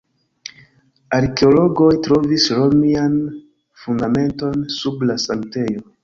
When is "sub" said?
4.77-5.05